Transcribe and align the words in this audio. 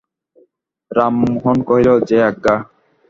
রামমোহন 0.91 1.57
কহিল, 1.67 1.89
যে 2.07 2.17
আজ্ঞা। 2.29 2.55